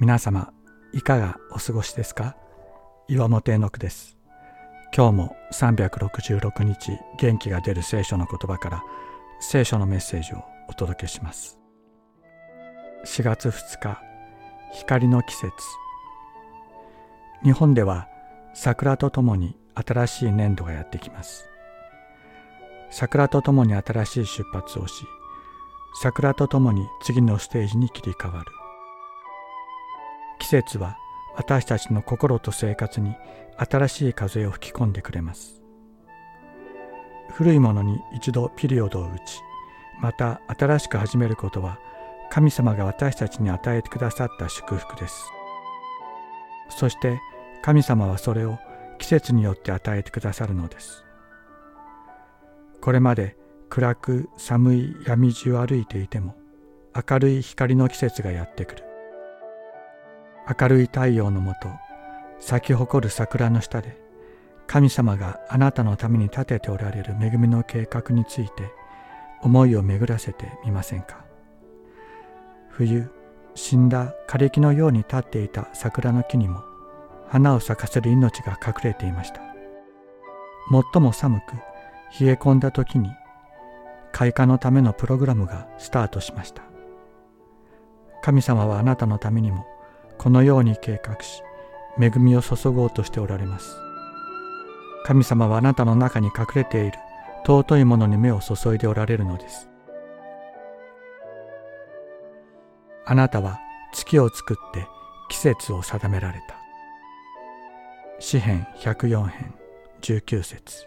[0.00, 0.52] 皆様
[0.92, 2.36] いかがお過ごしですか？
[3.08, 4.16] 岩本絵の句です。
[4.96, 8.84] 今日も366日元気が出る聖書の言葉から
[9.40, 11.58] 聖書のメッセージをお届けします。
[13.06, 14.00] 4月2日
[14.72, 15.50] 光の季節。
[17.42, 18.06] 日本では
[18.54, 21.48] 桜とともに新しい年度がやってきます。
[22.90, 25.04] 桜とともに新しい出発をし
[26.00, 28.52] 桜とともに次のステージに切り替わる。
[30.48, 30.96] 季節は
[31.36, 33.14] 私たちの心と生活に
[33.58, 35.60] 新しい風を吹き込んでくれます。
[37.32, 39.42] 古いものに一度ピリオドを打ち
[40.00, 41.78] また新しく始めることは
[42.30, 45.30] 神様が私たちに与えてくださった祝福です。
[46.70, 47.20] そして
[47.60, 48.58] 神様はそれを
[48.96, 51.04] 季節によって与えてくださるのです。
[52.80, 53.36] これまで
[53.68, 56.36] 暗く寒い闇路を歩いていても
[56.94, 58.87] 明るい光の季節がやってくる。
[60.48, 61.68] 明るい太陽のもと
[62.40, 64.00] 咲き誇る桜の下で
[64.66, 68.70] 神様があなたのために立てておられる恵みの計画について
[69.42, 71.24] 思いを巡らせてみませんか？
[72.70, 73.10] 冬
[73.54, 76.62] 死んだ枯れ木のように立っていた桜の木にも
[77.28, 79.40] 花を咲かせる命が隠れていました。
[80.92, 81.54] 最も寒く
[82.20, 83.10] 冷え込んだ時に
[84.12, 86.62] 開花のためのプログラムがスタートしました。
[88.22, 89.66] 神様はあなたのためにも
[90.18, 91.42] このように計画し
[92.00, 93.76] 恵みを注ごうとしておられます。
[95.04, 96.98] 神様はあなたの中に隠れている
[97.46, 99.70] 尊いものに目を注いでおられるのです。
[103.06, 103.58] あなたは
[103.92, 104.86] 月を作って
[105.30, 106.56] 季節を定められた。
[108.20, 109.54] 詩編104編
[110.02, 110.86] 19節。